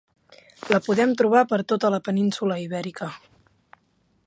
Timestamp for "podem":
0.85-1.11